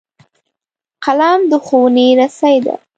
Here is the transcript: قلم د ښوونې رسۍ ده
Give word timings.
قلم 1.05 1.39
د 1.51 1.53
ښوونې 1.65 2.07
رسۍ 2.19 2.55
ده 2.65 2.75